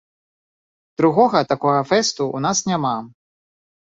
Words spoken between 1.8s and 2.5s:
фэсту ў